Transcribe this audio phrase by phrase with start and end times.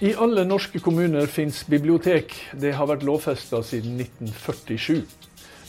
[0.00, 2.32] I alle norske kommuner fins bibliotek.
[2.56, 5.02] Det har vært lovfesta siden 1947.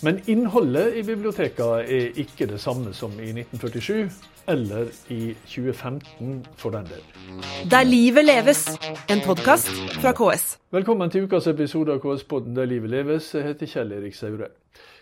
[0.07, 4.07] Men innholdet i bibliotekene er ikke det samme som i 1947,
[4.47, 7.03] eller i 2015 for den del.
[7.75, 8.63] Der livet leves,
[9.11, 9.67] en podkast
[9.99, 10.47] fra KS.
[10.71, 13.33] Velkommen til ukas episode av KS-podden Der livet leves.
[13.35, 14.53] Jeg heter Kjell Erik Saure.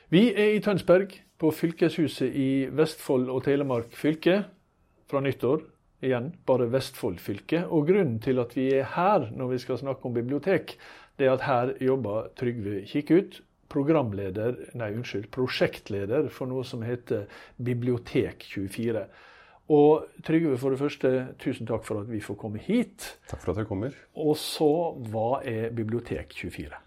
[0.10, 4.42] Vi er i Tønsberg, på fylkeshuset i Vestfold og Telemark fylke
[5.06, 5.62] fra nyttår.
[6.06, 7.66] Igjen bare Vestfold fylke.
[7.68, 10.78] Og grunnen til at vi er her når vi skal snakke om bibliotek,
[11.20, 17.28] det er at her jobber Trygve Kikkut, programleder, nei unnskyld, prosjektleder for noe som heter
[17.62, 19.04] Bibliotek24.
[19.70, 21.12] Og Trygve, for det første,
[21.44, 23.12] tusen takk for at vi får komme hit.
[23.30, 23.98] Takk for at jeg kommer.
[24.18, 24.72] Og så,
[25.12, 26.80] hva er Bibliotek24?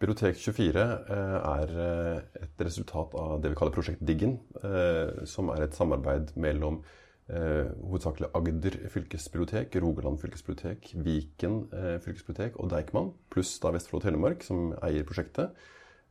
[0.00, 5.76] Bibliotek24 er eh, et resultat av det vi kaller Prosjekt Diggen, eh, som er et
[5.76, 6.80] samarbeid mellom
[7.28, 11.64] eh, hovedsakelig Agder fylkesbibliotek, Rogaland fylkesbibliotek, Viken
[12.04, 15.54] fylkesbibliotek og Deichman, pluss da Vestfold og Telemark, som eier prosjektet.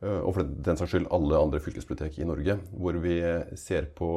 [0.04, 2.58] Og for den saks skyld alle andre fylkesbibliotek i Norge.
[2.76, 3.14] Hvor vi
[3.56, 4.10] ser på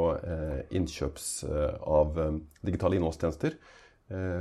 [0.75, 2.19] innkjøps av
[2.67, 3.55] digitale innholdstjenester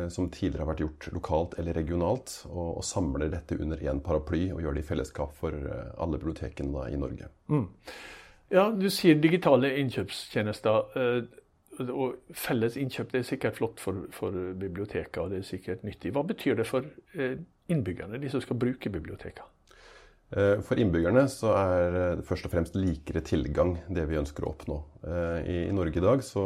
[0.10, 4.64] som tidligere har vært gjort lokalt eller regionalt, og, samler dette under én paraply og
[4.66, 5.54] gjør det i fellesskap for
[6.02, 7.30] alle bibliotekene i Norge.
[7.54, 7.68] Mm.
[8.54, 11.26] Ja, Du sier digitale innkjøpstjenester.
[11.84, 16.14] Og felles innkjøp det er sikkert flott for, for bibliotekene, og det er sikkert nyttig.
[16.16, 16.88] Hva betyr det for
[17.72, 19.52] innbyggerne, de som skal bruke bibliotekene?
[20.34, 24.52] Eh, for innbyggerne så er det først og fremst likere tilgang det vi ønsker å
[24.56, 24.78] oppnå.
[25.06, 26.46] Eh, I Norge i dag så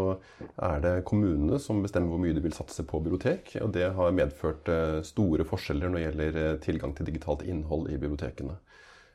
[0.60, 3.56] er det kommunene som bestemmer hvor mye de vil satse på bibliotek.
[3.64, 7.98] Og det har medført eh, store forskjeller når det gjelder tilgang til digitalt innhold i
[7.98, 8.60] bibliotekene.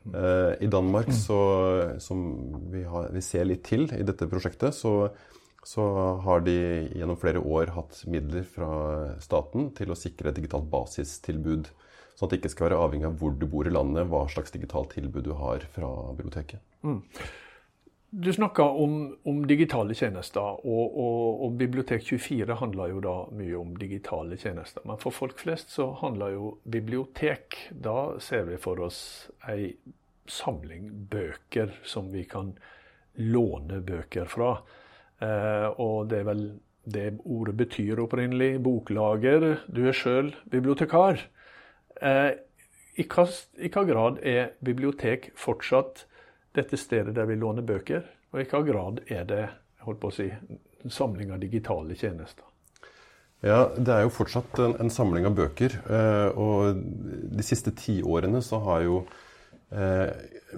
[0.04, 1.36] I Danmark, så,
[1.96, 2.18] som
[2.68, 5.08] vi, har, vi ser litt til i dette prosjektet, så,
[5.64, 5.84] så
[6.24, 6.54] har de
[6.92, 8.68] gjennom flere år hatt midler fra
[9.24, 11.72] staten til å sikre et digitalt basistilbud
[12.14, 14.54] Sånn at det ikke skal være avhengig av hvor du bor i landet, hva slags
[14.54, 16.62] digitalt tilbud du har fra biblioteket.
[16.86, 17.00] Mm.
[18.14, 23.72] Du snakka om, om, digitale tjenester, og, og, og Bibliotek24 handler jo da mye om
[23.80, 24.84] digitale tjenester.
[24.86, 29.00] Men for folk flest så handler jo bibliotek Da ser vi for oss
[29.50, 29.72] ei
[30.30, 32.54] samling bøker som vi kan
[33.18, 34.54] låne bøker fra.
[35.24, 36.44] Eh, og det er vel
[36.84, 38.58] det ordet betyr opprinnelig.
[38.64, 39.46] Boklager.
[39.66, 41.22] Du er sjøl bibliotekar.
[42.00, 42.32] Eh,
[43.00, 46.04] I hva, grad er bibliotek fortsatt
[46.54, 49.44] dette stedet der vi låner bøker, og i hva grad er det
[49.82, 52.44] holdt på å si, en samling av digitale tjenester?
[53.44, 55.74] Ja, Det er jo fortsatt en, en samling av bøker.
[55.84, 56.80] Eh, og
[57.34, 59.02] de siste ti årene så har jo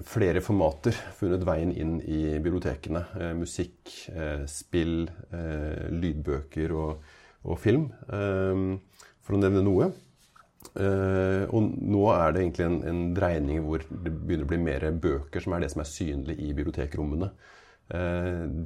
[0.05, 3.03] flere formater funnet veien inn i bibliotekene.
[3.19, 7.07] Eh, musikk, eh, spill, eh, lydbøker og,
[7.47, 9.91] og film, for å nevne noe.
[10.77, 15.43] Og nå er det egentlig en, en, dreining hvor det begynner å bli mer bøker
[15.43, 17.29] som er det som er synlig i bibliotekrommene.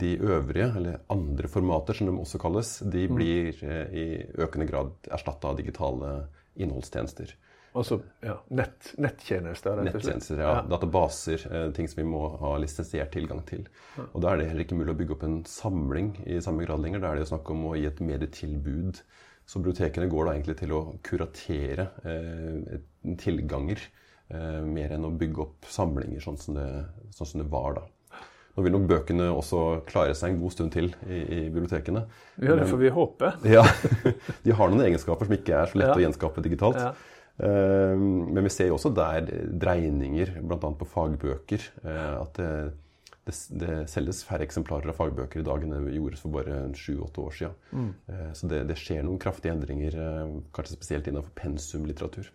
[0.02, 3.20] De øvrige, eller andre formater som de også kalles, de mm.
[3.20, 3.62] blir
[3.94, 4.08] i
[4.42, 6.16] økende grad erstatta av digitale
[6.58, 7.36] innholdstjenester.
[7.72, 9.78] Altså ja, nett, nettjenester?
[9.80, 10.04] rett og slett.
[10.04, 10.54] Nettjenester, ja.
[10.58, 10.64] ja.
[10.68, 11.46] Databaser.
[11.78, 13.64] ting som vi må ha lisensiert tilgang til.
[13.96, 14.10] Ja.
[14.12, 16.84] Og Da er det heller ikke mulig å bygge opp en samling i samme grad
[16.84, 17.04] lenger.
[17.04, 19.04] Da er det jo snakk om å gi et medietilbud
[19.52, 22.78] så bibliotekene går da egentlig til å kuratere eh,
[23.20, 23.82] tilganger
[24.32, 26.68] eh, mer enn å bygge opp samlinger, sånn som det,
[27.18, 27.88] sånn som det var da.
[28.52, 32.04] Nå vil nok bøkene også klare seg en god stund til i, i bibliotekene.
[32.44, 33.32] Ja, det får vi håpe.
[33.48, 33.64] Ja,
[34.46, 36.00] De har noen egenskaper som ikke er så lette ja.
[36.00, 36.80] å gjenskape digitalt.
[36.80, 36.92] Ja.
[37.42, 39.26] Eh, men vi ser jo også der
[39.62, 40.58] dreininger, bl.a.
[40.78, 41.64] på fagbøker.
[41.84, 42.50] Eh, at det,
[43.26, 47.24] det, det, selges færre eksemplarer av fagbøker i dag enn det gjordes for bare sju-åtte
[47.24, 47.58] år siden.
[47.72, 47.90] Mm.
[48.14, 49.98] Eh, så det, det, skjer noen kraftige endringer,
[50.54, 52.30] kanskje spesielt innenfor pensumlitteratur.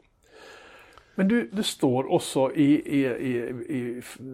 [1.16, 3.31] Men du, det står også i, i, i,
[3.72, 3.78] i,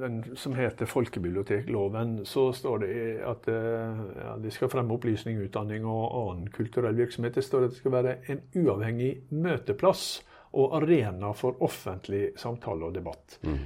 [0.01, 6.03] den som heter folkebibliotekloven, så står det at ja, de skal fremme opplysning, utdanning og
[6.09, 7.39] annen kulturell virksomhet.
[7.39, 12.95] Det står at det skal være en uavhengig møteplass og arena for offentlig samtale og
[12.95, 13.39] debatt.
[13.47, 13.63] Mm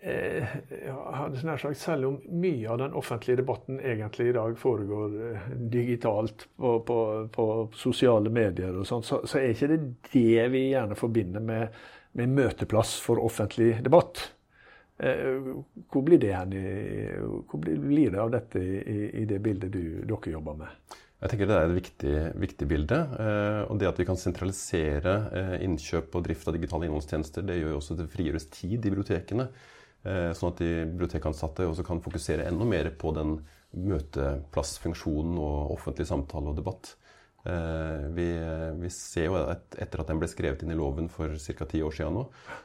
[0.00, 0.44] eh,
[1.12, 6.48] hadde sagt, Selv om mye av den offentlige debatten egentlig i dag foregår eh, digitalt
[6.56, 9.80] på, på, på, sosiale medier, og sånt, så, så, er ikke det
[10.12, 11.80] det vi gjerne forbinder med,
[12.12, 14.22] med møteplass for offentlig debatt.
[14.98, 15.52] Eh,
[15.92, 16.36] hvor blir det,
[17.50, 20.96] hvor blir det av dette i, i det bildet du, dere jobber med?
[21.16, 22.98] Jeg tenker Det er et viktig, viktig bilde.
[23.16, 27.56] Eh, og det At vi kan sentralisere eh, innkjøp og drift av digitale innholdstjenester, det
[27.60, 29.48] gjør jo også at det frigjøres tid i bibliotekene.
[30.06, 33.38] Eh, sånn at de bibliotekansatte også kan fokusere enda mer på den
[33.76, 36.94] møteplassfunksjonen og offentlig samtale og debatt.
[37.46, 38.24] Vi,
[38.74, 41.68] vi, ser jo at etter at den ble skrevet inn i loven for ca.
[41.70, 42.24] ti år siden nå,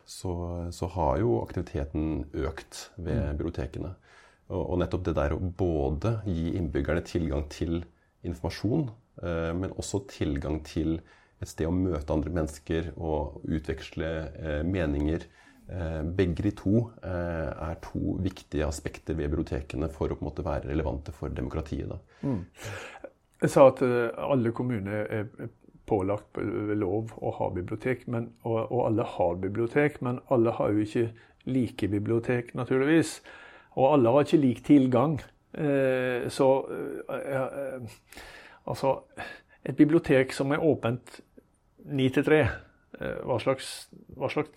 [0.10, 0.32] så,
[0.74, 3.36] så, har jo aktiviteten økt ved mm.
[3.38, 3.92] bibliotekene.
[4.50, 7.84] Og, og, nettopp det der å både gi innbyggerne tilgang til
[8.28, 8.90] informasjon,
[9.24, 11.00] eh, men også tilgang til
[11.42, 15.26] et sted å møte andre mennesker og utveksle eh, meninger.
[15.72, 20.46] Eh, begge de to er to viktige aspekter ved bibliotekene for å på en måte
[20.46, 21.94] være relevante for demokratiet.
[22.22, 22.44] Mm.
[23.42, 25.50] Jeg sa at alle kommuner er
[25.90, 30.76] pålagt ved lov å ha bibliotek, men, og, og, alle har bibliotek, men alle har
[30.76, 31.08] jo ikke
[31.50, 33.18] like bibliotek, naturligvis.
[33.80, 35.18] Og alle har ikke lik tilgang.
[35.54, 36.48] Eh, så
[37.12, 37.98] eh,
[38.66, 38.94] altså
[39.68, 41.20] Et bibliotek som er åpent
[41.92, 42.42] ni til tre.
[42.98, 43.88] Eh, hva slags,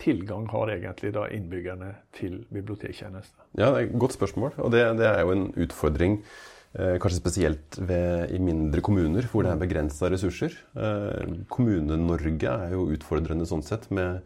[0.01, 3.45] tilgang har egentlig da innbyggerne til bibliotektjenester?
[3.57, 4.57] Ja, det er et godt spørsmål.
[4.57, 6.19] Og det, det er jo en utfordring.
[6.75, 10.57] Eh, kanskje spesielt ved, i mindre kommuner hvor det er begrensa ressurser.
[10.75, 13.87] Eh, Kommune-Norge er jo utfordrende sånn sett.
[13.91, 14.25] med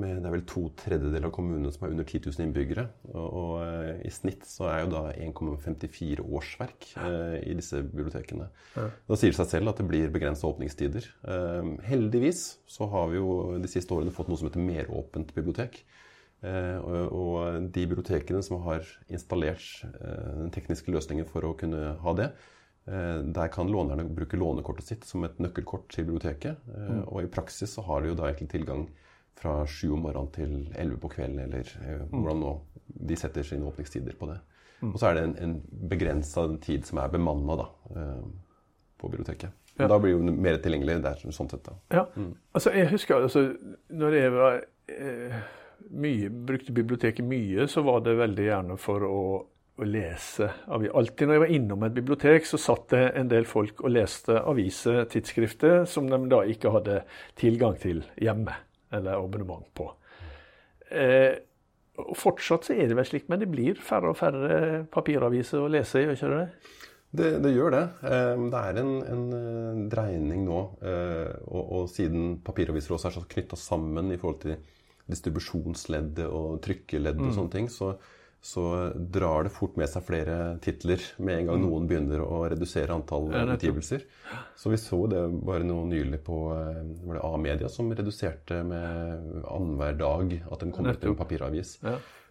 [0.00, 2.84] med, det er vel to tredjedeler av kommunene som er under 10 000 innbyggere.
[3.10, 8.48] Og, og uh, i snitt så er jo da 1,54 årsverk eh, i disse bibliotekene.
[8.76, 8.88] Ja.
[9.08, 11.06] Da sier det seg selv at det blir begrensa åpningstider.
[11.28, 15.82] Eh, heldigvis så har vi jo de siste årene fått noe som heter meråpent bibliotek.
[16.38, 22.28] Og, og, de bibliotekene som har installert den tekniske løsningen for å kunne ha det,
[22.86, 26.62] der kan lånerne bruke lånekortet sitt som et nøkkelkort til biblioteket.
[26.70, 27.00] Mm.
[27.08, 28.86] Og i praksis så har de jo da egentlig tilgang
[29.38, 32.14] fra sju om morgenen til elleve på kvelden, eller eh, mm.
[32.16, 32.54] hvordan nå
[33.08, 34.38] de setter sine åpningstider på det.
[34.80, 34.92] Mm.
[34.92, 38.24] Og så er det en, en begrensa tid som er bemanna eh,
[38.98, 39.54] på biblioteket.
[39.78, 39.86] Ja.
[39.86, 41.62] Da blir det jo mer tilgjengelig der, sånn sett.
[41.66, 41.76] da.
[41.94, 42.32] Ja, mm.
[42.58, 43.44] altså jeg husker altså,
[43.94, 44.58] når jeg var,
[44.94, 45.38] eh,
[45.94, 49.20] mye, brukte biblioteket mye, så var det veldig gjerne for å,
[49.78, 50.50] å lese.
[50.66, 54.40] Alltid når jeg var innom et bibliotek, så satt det en del folk og leste
[54.42, 57.04] aviser, tidsskrifter, som de da ikke hadde
[57.38, 58.58] tilgang til hjemme
[58.94, 59.90] eller abonnement på.
[60.88, 61.34] Eh,
[61.98, 65.70] og Fortsatt så er det vel slik, men det blir færre og færre papiraviser å
[65.72, 66.76] lese, gjør ikke det?
[67.08, 67.84] Det, det gjør det.
[68.04, 70.60] Eh, det er en, en eh, dreining nå.
[70.84, 74.58] Eh, og, og, siden papiraviser også er så knytta sammen i forhold til
[75.08, 77.30] distribusjonsleddet og trykkeleddet mm.
[77.30, 77.94] og sånne ting, så,
[78.40, 81.64] så drar det fort med seg flere titler med en gang mm.
[81.66, 84.04] noen begynner å redusere antall utgivelser.
[84.56, 90.38] Så vi så det bare noe nylig på eh, A-media, som reduserte med annenhver dag
[90.38, 91.78] at den kom ut en papiravis.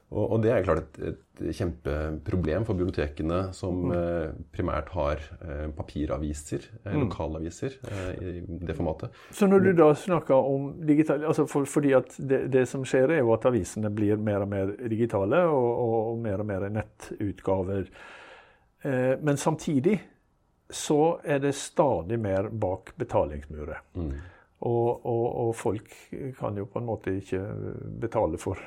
[0.07, 3.95] Og, og, det er klart et, et, kjempeproblem for bibliotekene, som mm.
[3.97, 7.01] eh, primært har eh, papiraviser, eh, mm.
[7.01, 7.75] lokalaviser,
[8.23, 9.17] i det formatet.
[9.35, 11.25] Så når du da snakker om digital...
[11.27, 14.53] Altså for, fordi at det, det, som skjer, er jo at avisene blir mer og
[14.53, 17.91] mer digitale, og, og, og mer og mer nettutgaver.
[18.87, 19.99] Eh, men samtidig
[20.69, 23.83] så er det stadig mer bak betalingsmurer.
[23.99, 24.11] Mm.
[24.59, 25.91] Og, og, og, folk
[26.39, 27.43] kan jo på en måte ikke
[28.01, 28.57] betale for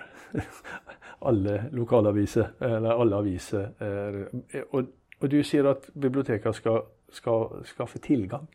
[1.27, 3.67] alle lokalaviser, eller alle aviser.
[4.71, 4.87] Og,
[5.21, 6.83] og du sier at bibliotekene skal,
[7.13, 8.49] skal skaffe tilgang.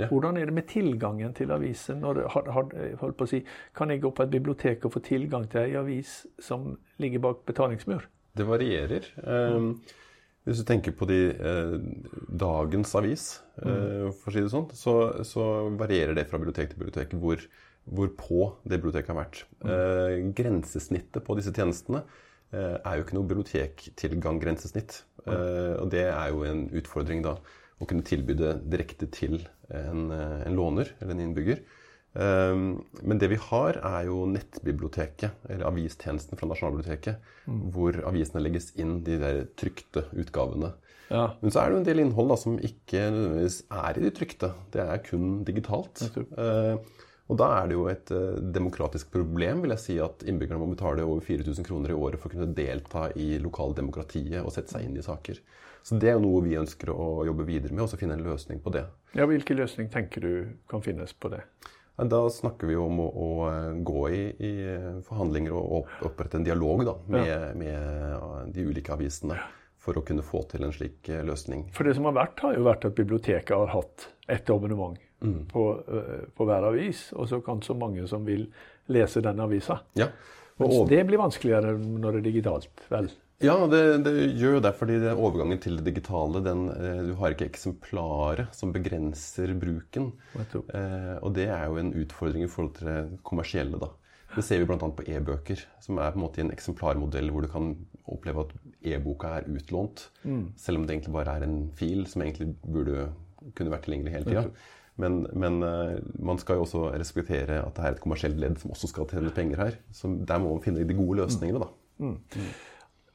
[0.00, 0.08] Ja.
[0.08, 1.96] Hvordan er det med tilgangen til aviser?
[2.00, 3.42] Når, har, har, på å si,
[3.76, 6.72] kan jeg gå på et bibliotek og få tilgang til ei avis som
[7.02, 8.06] ligger bak betalingsmur?
[8.36, 9.08] Det varierer.
[9.24, 9.74] Um,
[10.48, 11.74] hvis du tenker på de, eh,
[12.40, 13.24] dagens avis,
[13.60, 14.94] eh, for å si det sånn, så,
[15.26, 15.42] så,
[15.76, 17.42] varierer det fra bibliotek til bibliotek hvor,
[17.90, 19.42] hvor på det biblioteket har vært.
[19.66, 22.04] Eh, grensesnittet på disse tjenestene
[22.54, 25.02] eh, er jo ikke noe bibliotektilgang-grensesnitt.
[25.26, 27.36] Eh, og det er jo en utfordring, da.
[27.80, 29.40] Å kunne tilby det direkte til
[29.72, 31.62] en, eh, en låner eller en innbygger.
[32.10, 37.60] Men det vi har, er jo nettbiblioteket, eller avistjenesten fra Nasjonalbiblioteket, mm.
[37.70, 40.72] hvor avisene legges inn, de der trykte utgavene.
[41.06, 41.28] Ja.
[41.38, 44.10] Men så er det jo en del innhold da, som ikke nødvendigvis er i de
[44.14, 44.50] trykte.
[44.74, 46.02] Det er kun digitalt.
[46.34, 46.82] Uh,
[47.30, 50.72] og da er det jo et uh, demokratisk problem vil jeg si, at innbyggerne må
[50.72, 54.88] betale over 4000 kroner i året for å kunne delta i lokaldemokratiet og sette seg
[54.88, 55.38] inn i saker.
[55.86, 58.24] Så det er jo noe vi ønsker å jobbe videre med, og så finne en
[58.26, 58.84] løsning på det.
[59.16, 60.32] Ja, Hvilken løsning tenker du
[60.68, 61.44] kan finnes på det?
[62.00, 64.52] Da snakker vi om å, å eh, gå i, i,
[65.04, 67.40] forhandlinger og opprette en dialog da, med, ja.
[67.56, 69.36] med, de ulike avisene
[69.80, 71.66] for å kunne få til en slik eh, løsning.
[71.76, 75.40] For det som har vært, har jo vært at biblioteket har hatt et abonnement mm.
[75.52, 78.46] på, eh, på, hver avis, og så kan så mange som vil
[78.90, 79.80] lese den avisa.
[79.98, 80.10] Ja.
[80.60, 83.08] Og, det blir vanskeligere når det er digitalt, vel?
[83.40, 84.74] Ja, det, det gjør jo det.
[84.76, 90.10] fordi det overgangen til det digitale den, eh, Du har ikke eksemplaret som begrenser bruken.
[90.36, 93.80] Eh, og det er jo en utfordring i forhold til det kommersielle.
[93.80, 93.88] da.
[94.34, 94.76] Det ser vi bl.a.
[94.78, 97.72] på e-bøker, som er på en måte en eksemplarmodell hvor du kan
[98.10, 98.52] oppleve at
[98.92, 100.44] e-boka er utlånt, mm.
[100.60, 103.08] selv om det egentlig bare er en fil som egentlig burde
[103.56, 104.44] kunne vært tilgjengelig hele tida.
[105.00, 108.74] Men, men eh, man skal jo også respektere at det er et kommersielt ledd som
[108.74, 109.78] også skal tjene penger her.
[109.94, 111.70] Så der må man finne de gode løsningene, da.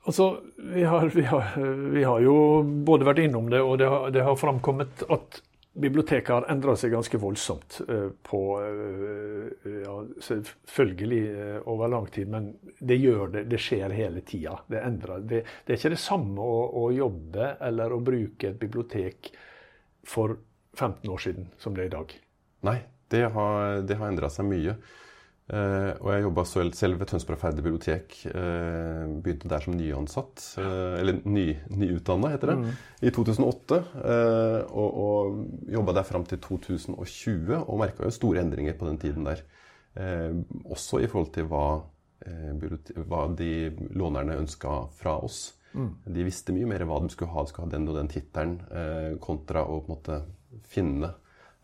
[0.05, 0.29] Altså,
[0.75, 1.57] vi har, vi, har,
[1.95, 2.37] vi har jo
[2.85, 5.39] både vært innom det, og det har, det har framkommet at
[5.75, 11.23] biblioteket har endra seg ganske voldsomt eh, på eh, ja, Selvfølgelig
[11.67, 13.45] over lang tid, men det gjør det.
[13.51, 14.59] Det skjer hele tida.
[14.71, 14.83] Det.
[15.25, 19.33] Det, det er ikke det samme å, å jobbe eller å bruke et bibliotek
[20.05, 20.37] for
[20.75, 22.13] 15 år siden som det er i dag.
[22.65, 22.77] Nei,
[23.13, 24.75] det har, det har endra seg mye.
[25.45, 28.15] Eh, og jeg jobba selv ved Tønsberg Ferdig bibliotek.
[28.31, 32.73] Eh, begynte der som nyansatt, eh, eller ny, nyutdanna, heter det,
[33.05, 33.77] i 2008.
[34.01, 38.97] eh, og og jobba der fram til 2020, og merka jo store endringer på den
[38.97, 39.43] tiden der.
[39.95, 40.33] Eh,
[40.65, 41.83] også i forhold til hva,
[43.05, 43.51] hva de
[43.93, 45.53] lånerne ønska fra oss.
[46.07, 47.43] De visste mye mer hva de skulle ha.
[47.43, 50.19] De skulle ha den og den tittelen, eh, kontra å på en måte
[50.69, 51.11] finne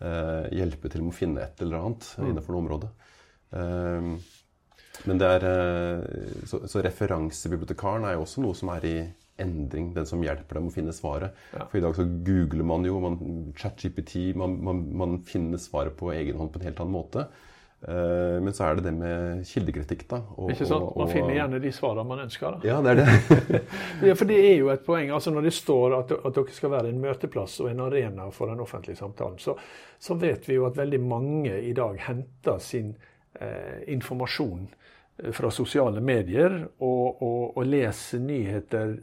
[0.02, 2.92] eh, Hjelpe til med å finne et eller annet innenfor noe område.
[3.56, 4.12] Eh,
[5.08, 8.96] men det er eh, Så, så referansebibliotekaren er jo også noe som er i
[9.42, 9.92] endring.
[9.96, 11.38] Den som hjelper dem å finne svaret.
[11.56, 11.66] Ja.
[11.66, 13.18] For i dag så googler man jo, man,
[13.58, 17.26] ChatGPT, man, man, man finner svaret på egen hånd på en helt annen måte.
[17.88, 20.20] Eh, men så er det det med kildekritikk, da.
[20.38, 20.84] og- Ikke sant?
[20.96, 22.60] Man og- finner gjerne de svarene man ønsker.
[22.62, 22.68] Da.
[22.68, 23.62] Ja, det er det.
[24.08, 25.10] Ja, for det er jo et poeng.
[25.10, 28.46] altså Når det står at, at dere skal være en møteplass og en arena for
[28.52, 29.56] den offentlige samtalen, så,
[30.00, 32.96] så vet vi jo at veldig mange i dag henter sin
[33.42, 34.68] eh, informasjon
[35.24, 38.98] eh, fra sosiale medier og, og, og leser nyheter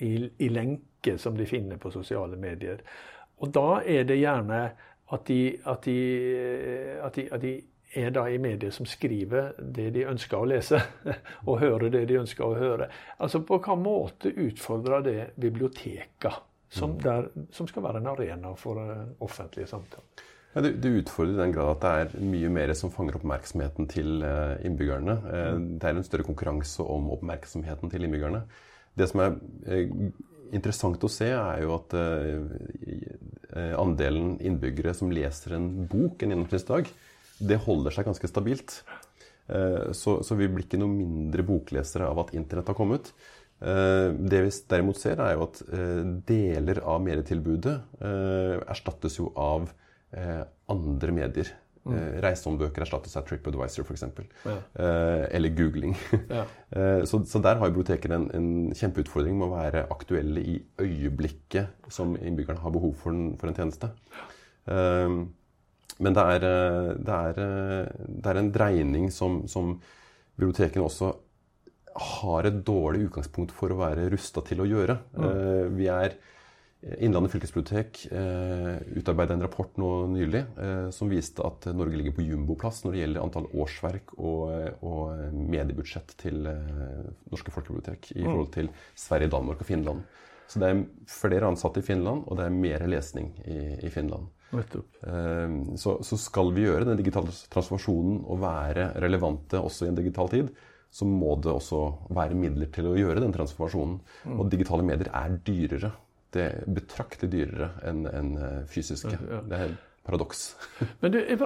[0.00, 2.78] i, i lenke som de finner på sosiale medier.
[3.40, 4.70] Og da er det gjerne
[5.10, 5.98] at de, at de,
[7.02, 7.54] at de, at de
[7.90, 10.78] er da i medier som skriver det de ønsker å lese,
[11.48, 12.90] og hører det de ønsker å høre.
[13.18, 16.34] Altså På hvilken måte utfordrer det biblioteka,
[16.70, 20.26] som, der, som skal være en arena for eh, offentlige samtaler?
[20.54, 23.88] Ja, det, det utfordrer i den grad at det er mye mer som fanger oppmerksomheten
[23.90, 25.16] til eh, innbyggerne.
[25.34, 28.44] Eh, Det er en større konkurranse om oppmerksomheten til innbyggerne.
[28.98, 29.36] Det som er
[30.54, 31.94] interessant å se, er jo at
[33.78, 36.90] andelen innbyggere som leser en bok en gjennomsnittsdag,
[37.40, 38.82] det holder seg ganske stabilt.
[39.48, 43.12] Eh, Så, så vi blir ikke noe mindre boklesere av at internett har kommet.
[43.60, 47.80] Eh, Det vi derimot ser, er jo at eh, deler av medietilbudet
[48.70, 49.72] erstattes jo av
[50.70, 51.50] andre medier.
[51.86, 54.02] Eh, Reisehåndbøker erstattes av TripAdvisor f.eks.
[54.44, 54.56] Ja.
[55.30, 55.94] Eller googling.
[56.28, 56.44] Ja.
[57.10, 62.16] Så, så der har bibliotekene en, en kjempeutfordring med å være aktuelle i øyeblikket som
[62.18, 63.90] innbyggerne har behov for en, for en tjeneste.
[64.70, 65.16] Eh,
[66.00, 69.76] men det er, eh, det, er, eh, det er en dreining som, som
[70.40, 71.12] bibliotekene også
[72.00, 74.96] har et dårlig utgangspunkt for å være rusta til å gjøre.
[75.18, 75.74] Mm.
[75.76, 76.14] Vi er
[76.80, 82.24] Innlandet fylkesbibliotek eh, utarbeidet en rapport nå nylig eh, som viste at Norge ligger på
[82.24, 84.46] jumboplass når det gjelder antall årsverk og,
[84.80, 90.08] og mediebudsjett til eh, norske folkebibliotek i forhold til Sverige, Danmark og Finland.
[90.48, 90.80] Så det er
[91.20, 94.32] flere ansatte i Finland, og det er mer lesning i, i Finland.
[94.52, 94.98] Nettopp.
[95.06, 99.98] Eh, Så, så skal vi gjøre den digitale transformasjonen og være relevante også i en
[100.00, 100.50] digital tid,
[100.90, 104.00] så må det også være midler til å gjøre den transformasjonen.
[104.34, 105.92] Og digitale medier er dyrere.
[106.34, 108.32] Det er betraktelig dyrere enn en
[108.70, 109.12] fysiske.
[109.14, 109.46] Ja, fysiske.
[109.50, 110.42] Det er et paradoks.
[111.02, 111.44] Men det, er-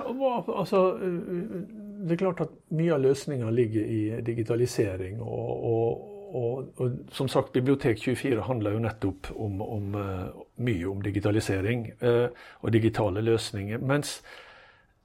[0.56, 1.60] altså, eh,
[2.08, 5.20] det er klart at mye av løsninga ligger i digitalisering.
[5.20, 11.02] Og, og, og, og som sagt, Bibliotek24 handler jo nettopp om, om eh, mye om
[11.04, 12.26] digitalisering eh,
[12.60, 13.78] og digitale løsninger.
[13.78, 14.16] Mens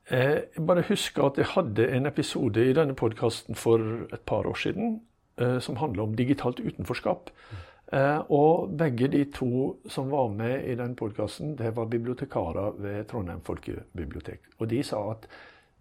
[0.09, 4.49] eh, jeg bare husker at jeg hadde en episode i denne podkasten for et par
[4.49, 5.01] år siden
[5.37, 7.29] eh, som handla om digitalt utenforskap.
[7.93, 13.05] Eh, og begge de to som var med i den podkasten, det var bibliotekarer ved
[13.09, 14.49] Trondheim folkebibliotek.
[14.57, 15.29] Og de sa at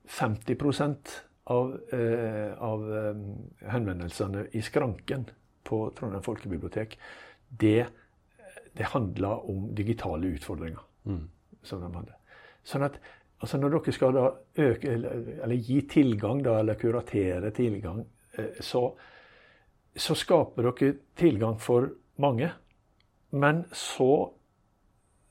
[0.08, 0.56] 50
[1.54, 3.22] av, eh, av eh,
[3.72, 5.26] henvendelsene i skranken
[5.68, 6.98] på Trondheim folkebibliotek,
[7.48, 7.86] det,
[8.76, 10.84] det handla om digitale utfordringer
[11.62, 12.16] som de hadde.
[12.66, 12.98] Sånn at
[13.38, 14.24] altså når dere skal da
[14.64, 18.02] øke, eller, eller gi tilgang, da, eller kuratere tilgang,
[18.36, 18.84] eh, så,
[19.96, 21.88] så skaper dere tilgang for
[22.22, 22.50] mange.
[23.30, 24.12] Men så,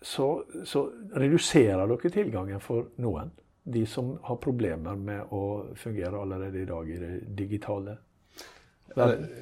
[0.02, 0.28] så,
[0.66, 0.86] så
[1.18, 3.34] reduserer dere tilgangen for noen.
[3.68, 5.44] De som har problemer med å
[5.76, 7.98] fungere allerede i dag i det digitale.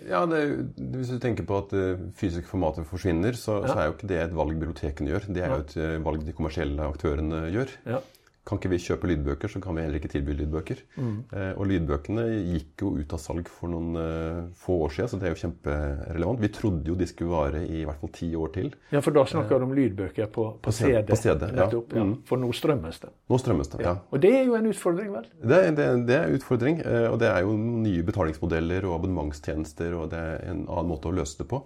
[0.09, 0.39] Ja, det,
[0.75, 1.85] Hvis du tenker på at det
[2.17, 5.27] fysiske formatet forsvinner, så, så er jo ikke det et valg bibliotekene gjør.
[5.29, 7.75] Det er jo et eh, valg de kommersielle aktørene gjør.
[7.87, 8.01] Ja.
[8.45, 10.81] Kan ikke vi kjøpe lydbøker, så kan vi heller ikke tilby lydbøker.
[11.01, 11.13] Mm.
[11.33, 15.19] Eh, og lydbøkene gikk jo ut av salg for noen eh, få år siden, så
[15.21, 16.43] det er jo kjemperelevant.
[16.43, 18.69] Vi trodde jo de skulle vare i hvert fall ti år til.
[18.93, 21.57] Ja, for da snakker du om lydbøker på, på, På CD, på CD, ja.
[21.63, 22.05] nettopp, ja.
[22.05, 22.13] Mm.
[22.29, 23.11] For nå strømmes det.
[23.33, 23.81] Nå strømmes det.
[23.87, 23.95] ja.
[24.13, 25.25] Og det er jo en utfordring, vel?
[25.41, 29.97] Det, det, det er en utfordring, eh, og det er jo nye betalingsmodeller og abonnementstjenester,
[29.97, 31.63] og det er en annen måte å løse det på.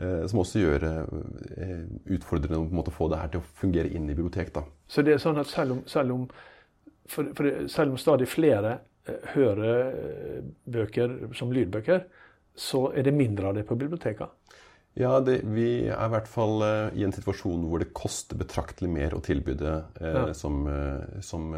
[0.00, 0.94] Eh, Som også gjør det
[1.56, 1.84] eh,
[2.16, 4.52] utfordrende å på en måte få det her til å fungere inn i bibliotek.
[4.54, 4.64] da.
[4.88, 6.26] Så det er sånn at selv om, selv om,
[7.06, 12.06] for, for selv om stadig flere eh, hører bøker som lydbøker,
[12.54, 14.30] så er det mindre av det på bibliotekene.
[14.94, 16.60] Ja, det, vi er i hvert fall
[16.94, 20.26] i en situasjon hvor det koster betraktelig mer å tilby det eh, Ja.
[20.38, 20.60] som,
[21.18, 21.48] som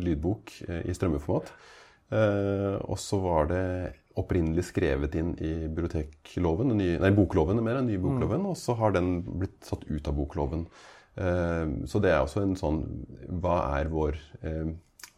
[0.00, 1.52] lydbok i strømmeformat.
[2.14, 3.62] Eh, og så var det
[4.16, 8.94] opprinnelig skrevet inn i bibliotekloven, nye, nei, bokloven mer, enn nye bokloven, og så har
[8.96, 10.66] den blitt satt ut av bokloven.
[11.16, 12.82] Eh, så det er også en sånn
[13.40, 14.66] Hva er vår eh,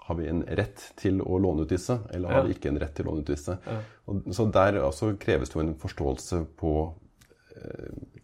[0.06, 2.46] Har vi en rett til å låne ut disse, eller har Ja.
[2.46, 3.58] vi ikke en rett til å låne ut disse?
[3.66, 3.80] Ja.
[4.06, 6.72] Og, så der også kreves det jo en forståelse på
[7.58, 8.22] eh,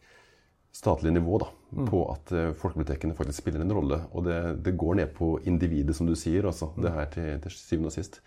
[0.75, 1.51] statlig nivå da,
[1.87, 4.01] på at eh, folkebibliotekene faktisk spiller en rolle.
[4.15, 7.55] Og det, det går ned på individet, som du sier, altså, det her til, til
[7.59, 8.21] syvende og sist.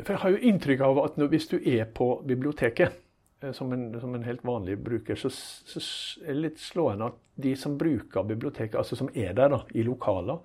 [0.00, 2.94] For jeg har jo inntrykk av at hvis du er på biblioteket
[3.42, 5.82] eh, som en, som en helt vanlig bruker, så, så
[6.24, 9.84] er det litt slående at de som bruker biblioteket, altså som er der da, i
[9.86, 10.40] lokaler,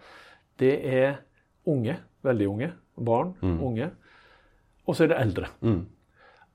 [0.60, 1.22] det er
[1.68, 3.92] unge, veldig unge, barn, unge,
[4.88, 5.50] og så er det eldre.
[5.62, 5.82] Mm.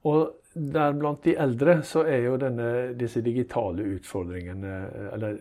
[0.09, 0.23] Og
[0.53, 4.73] der blant de eldre så er jo denne, disse digitale utfordringene
[5.15, 5.39] Eller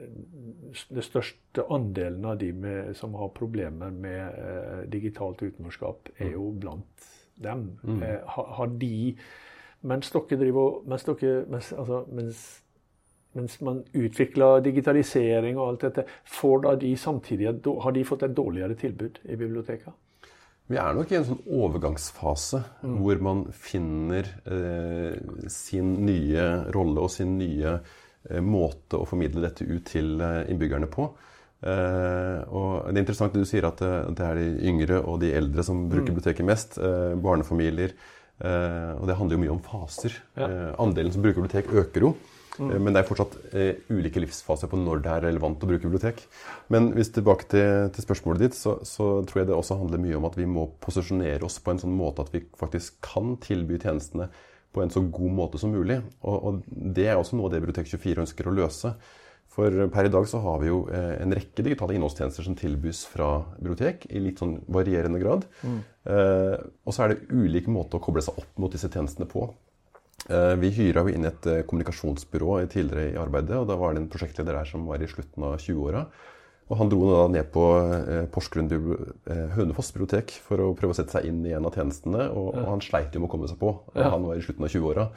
[0.71, 6.53] det største andelen av de med, som har problemer med eh, digitalt utenforskap, er jo
[6.55, 7.09] blant
[7.43, 7.69] dem.
[8.01, 9.15] Eh, har, har de
[9.81, 12.41] Mens dere driver mens, dere, mens, altså, mens,
[13.33, 18.35] mens man utvikler digitalisering og alt dette, får da de samtidig har de fått et
[18.37, 19.95] dårligere tilbud i biblioteket?
[20.71, 25.17] Vi er nok i en sånn overgangsfase hvor man finner eh,
[25.51, 30.87] sin nye rolle og sin nye eh, måte å formidle dette ut til eh, innbyggerne
[30.93, 31.09] på.
[31.61, 35.19] Eh, og Det er interessant det du sier at eh, det er de yngre og
[35.21, 36.77] de eldre som bruker biblioteket mest.
[36.81, 37.93] Eh, barnefamilier.
[38.41, 40.15] Eh, og det handler jo mye om faser.
[40.37, 40.47] Ja.
[40.49, 42.13] Eh, andelen som bruker bibliotek, øker jo.
[42.59, 43.37] Eh, Men det er fortsatt
[43.89, 46.23] ulike livsfaser på når det er relevant å bruke bibliotek.
[46.73, 50.17] Men hvis tilbake til, til spørsmålet ditt, så, så tror jeg det også handler mye
[50.17, 53.77] om at vi må posisjonere oss på en sånn måte at vi faktisk kan tilby
[53.79, 54.31] tjenestene
[54.71, 55.99] på en så god måte som mulig.
[56.23, 58.93] Og, og det er også noe av det Bibliotek24 ønsker å løse.
[59.51, 63.01] For per i dag så har vi jo eh, en rekke digitale innholdstjenester som tilbys
[63.11, 65.43] fra bibliotek i litt sånn varierende grad.
[65.67, 66.55] Eh,
[66.87, 69.49] og så er det ulik måte å koble seg opp mot disse tjenestene på.
[70.29, 74.05] Eh, Vi hyra jo inn et eh, kommunikasjonsbyrå tidligere i arbeidet, og da var det
[74.05, 76.05] en prosjektleder der som var i slutten av 20-åra.
[76.71, 80.97] Og han dro da ned på eh, Porsgrunn eh, Hønefoss bibliotek for å prøve å
[80.97, 83.49] sette seg inn i en av tjenestene, og, og han sleit jo med å komme
[83.51, 83.73] seg på.
[83.91, 84.13] Ja.
[84.13, 85.07] Han var i slutten av 20-åra.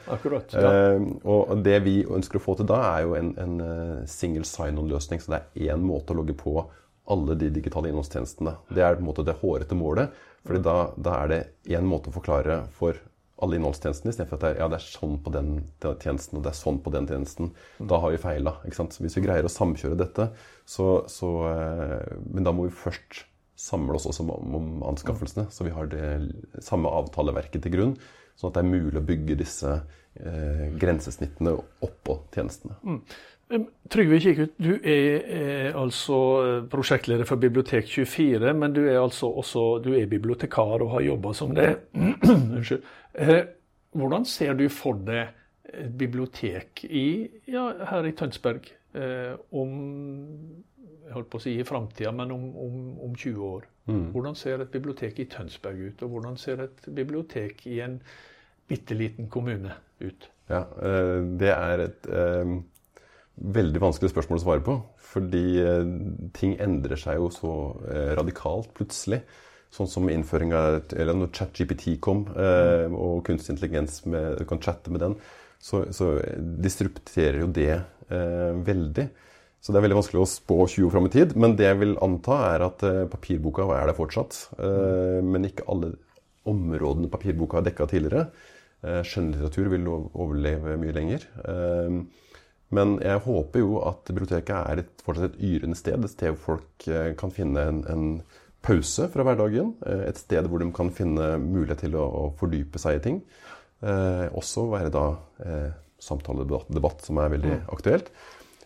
[0.51, 0.73] Ja.
[0.91, 4.43] Eh, og det vi ønsker å få til da, er jo en, en eh, single
[4.49, 5.23] sign-on-løsning.
[5.23, 6.57] Så det er én måte å logge på
[7.15, 8.57] alle de digitale innholdstjenestene.
[8.75, 10.23] Det er på en måte det hårete målet.
[10.45, 11.41] fordi da, da er det
[11.77, 12.99] én måte å forklare for
[13.43, 15.49] alle innholdstjenestene, istedenfor at det er, ja, det er sånn på den,
[15.83, 17.51] tjenesten og det er sånn på den tjenesten.
[17.91, 18.55] Da har vi feila.
[18.63, 20.29] hvis vi greier å samkjøre dette,
[20.65, 23.25] så, så eh, Men da må vi først
[23.59, 27.93] samle oss også om, om anskaffelsene, så vi har det samme avtaleverket til grunn.
[28.35, 29.77] Sånn at det er mulig å bygge disse
[30.19, 32.75] eh, grensesnittene oppå tjenestene.
[32.83, 32.99] Mm.
[33.93, 39.65] Trygve Kikut, du er, er altså eh, prosjektleder for Bibliotek24, men du er altså også
[39.85, 41.69] du er bibliotekar og har jobba som det.
[42.25, 42.87] Unnskyld.
[43.15, 43.43] Eh,
[43.95, 45.31] hvordan ser du for deg
[45.75, 49.71] et bibliotek i, ja, her i Tønsberg eh, om
[51.05, 53.65] jeg holdt på å si i framtida, men om, om, om 20 år?
[53.85, 57.99] Hvordan ser et bibliotek i Tønsberg ut, og hvordan ser et bibliotek i en
[58.65, 60.29] bitte liten kommune ut?
[60.49, 62.55] Ja, eh, det er et eh,
[63.59, 64.79] veldig vanskelig spørsmål å svare på.
[65.15, 65.45] Fordi
[66.35, 67.51] ting endrer seg jo så
[68.17, 69.21] radikalt plutselig.
[69.75, 70.61] Sånn som innføringa
[70.95, 75.17] eller når ChatGPT kom, eh, og kunstig intelligens med, du kan chatte med den,
[75.59, 76.13] så, så
[76.63, 79.07] disrupterer jo det eh, veldig.
[79.65, 81.31] Så det er veldig vanskelig å spå 20 år fram i tid.
[81.41, 84.37] Men det jeg vil anta, er at eh, papirboka er der fortsatt.
[84.61, 85.95] Eh, men ikke alle
[86.45, 88.27] områdene papirboka har dekka tidligere.
[88.85, 91.25] Eh, Skjønnlitteratur vil overleve mye lenger.
[91.49, 91.97] Eh,
[92.75, 96.01] Men jeg håper jo at biblioteket er et, fortsatt et yrende sted.
[96.05, 96.87] Et sted hvor folk
[97.19, 98.05] kan finne en, en
[98.65, 99.73] pause fra hverdagen.
[99.85, 103.19] eh, Et sted hvor de kan finne mulighet til å, å fordype seg i ting.
[103.85, 105.05] Eh, også være da
[105.45, 105.69] eh,
[106.01, 108.09] samtaledebatt, debatt som er veldig aktuelt.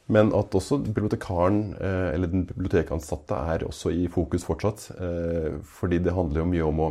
[0.10, 4.88] Men at også bibliotekaren, eh, eller den bibliotekansatte, er også i fokus fortsatt.
[4.98, 6.90] Eh, fordi det handler jo mye om å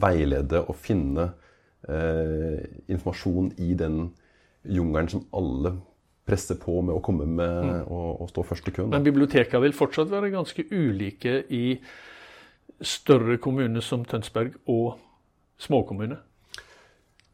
[0.00, 1.32] veilede og finne
[1.88, 4.06] eh, informasjon i den
[4.64, 5.74] jungelen som alle
[6.28, 8.90] presser på med å komme med og, og stå først i køen.
[8.92, 11.64] Men bibliotekene vil fortsatt være ganske ulike i
[12.80, 14.98] større kommune som Tønsberg og
[15.60, 16.20] småkommuner?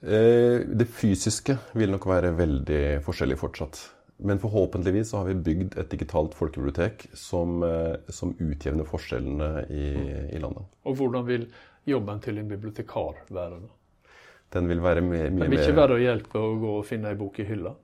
[0.03, 3.81] Eh, det fysiske vil nok være veldig forskjellig fortsatt.
[4.16, 9.88] Men forhåpentligvis så har vi bygd et digitalt folkebibliotek som, eh, som utjevner forskjellene i,
[10.33, 10.64] i, landet.
[10.88, 11.49] Og hvordan vil
[11.85, 13.61] jobben til en bibliotekar være?
[13.61, 14.14] da?
[14.57, 17.12] Den vil være mye, mye Den vil ikke være å hjelpe å gå og finne
[17.12, 17.75] ei bok i hylla?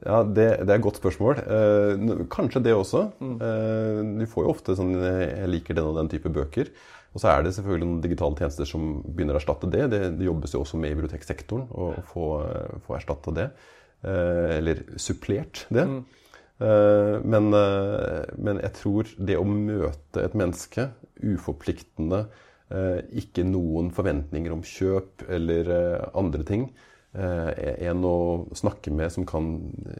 [0.00, 1.42] Ja, det, det, er et godt spørsmål.
[1.44, 3.06] Eh, kanskje det også.
[3.20, 3.34] Mm.
[3.48, 6.72] Eh, du får jo ofte sånn Jeg liker den og den type bøker.
[7.10, 9.88] Og så er det selvfølgelig noen digitale tjenester som begynner å erstatte det.
[9.92, 12.30] Det, det jobbes jo også med i biblioteksektoren å få,
[12.86, 13.50] få erstatta det.
[14.06, 15.88] Eh, eller supplert det.
[15.90, 16.00] Mm.
[16.60, 20.90] Eh, men, eh, men, jeg tror det å møte et menneske
[21.24, 22.26] uforpliktende,
[22.68, 25.70] eh, ikke noen forventninger om kjøp eller
[26.14, 26.68] andre ting,
[27.12, 28.18] en å
[28.54, 29.48] snakke med som kan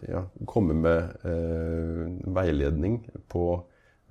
[0.07, 2.05] ja, komme med eh,
[2.37, 3.01] veiledning
[3.33, 3.47] på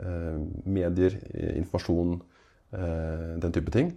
[0.04, 1.16] eh, medier,
[1.54, 2.18] informasjon,
[2.70, 3.90] Eh, den type ting,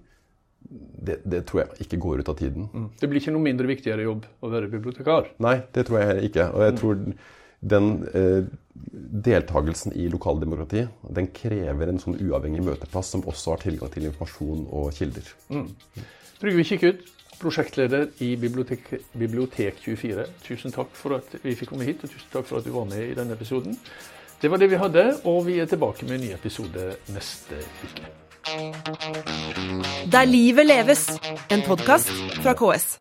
[1.04, 2.70] det, det, tror jeg ikke går ut av tiden.
[2.72, 2.88] Mm.
[3.00, 5.28] Det blir ikke noe mindre viktigere jobb å være bibliotekar?
[5.44, 6.46] Nei, det tror jeg ikke.
[6.54, 7.02] Og jeg tror
[7.72, 8.48] den eh,
[9.28, 10.86] deltakelsen i lokaldemokrati
[11.18, 15.28] den krever en sånn uavhengig møteplass som også har tilgang til informasjon og kilder.
[15.52, 15.68] Mm.
[16.40, 17.04] Trygve Kikkut,
[17.42, 20.26] prosjektleder i Bibliotek, Bibliotek24.
[20.46, 22.88] Tusen takk for at vi fikk komme hit, og tusen takk for at du var
[22.90, 23.76] med i denne episoden.
[24.42, 28.10] Det var det vi hadde, og vi er tilbake med en ny episode neste uke.
[30.12, 31.06] Der livet leves,
[31.50, 32.10] en podkast
[32.42, 32.98] fra KS.